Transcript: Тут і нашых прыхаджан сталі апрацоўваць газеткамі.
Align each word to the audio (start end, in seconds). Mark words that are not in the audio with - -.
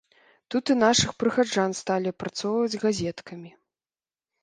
Тут 0.55 0.71
і 0.73 0.75
нашых 0.85 1.13
прыхаджан 1.19 1.77
сталі 1.83 2.07
апрацоўваць 2.15 2.79
газеткамі. 2.89 3.51